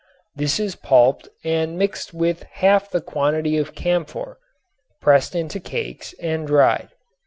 [0.35, 4.39] This is pulped and mixed with half the quantity of camphor,
[4.99, 6.89] pressed into cakes and dried.